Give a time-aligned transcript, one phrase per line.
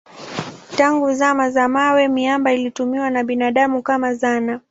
[0.77, 4.59] Tangu zama za mawe miamba ilitumiwa na binadamu kama zana.